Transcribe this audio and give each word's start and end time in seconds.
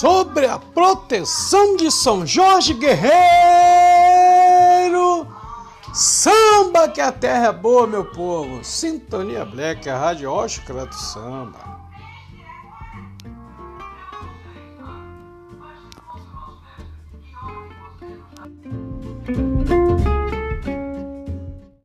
sobre 0.00 0.46
a 0.46 0.58
proteção 0.58 1.76
de 1.76 1.90
São 1.90 2.26
Jorge 2.26 2.72
Guerreiro. 2.72 3.10
Samba 5.92 6.88
que 6.88 7.02
a 7.02 7.12
terra 7.12 7.48
é 7.48 7.52
boa, 7.52 7.86
meu 7.86 8.06
povo. 8.06 8.64
Sintonia 8.64 9.44
Black, 9.44 9.90
a 9.90 9.98
Rádio 9.98 10.32
Oscar 10.32 10.86
do 10.86 10.94
Samba. 10.94 11.68
thank 19.26 19.79